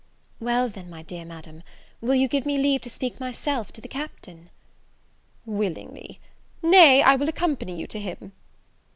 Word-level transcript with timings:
"Well, 0.39 0.67
then, 0.67 0.89
my 0.89 1.03
dear 1.03 1.25
Madam, 1.25 1.61
will 2.01 2.15
you 2.15 2.27
give 2.27 2.43
me 2.43 2.57
leave 2.57 2.81
to 2.81 2.89
speak 2.89 3.19
myself 3.19 3.71
to 3.73 3.81
the 3.81 3.87
Captain?" 3.87 4.49
"Willingly: 5.45 6.19
nay, 6.63 7.03
I 7.03 7.15
will 7.15 7.29
accompany 7.29 7.77
you 7.79 7.85
to 7.85 7.99
him." 7.99 8.31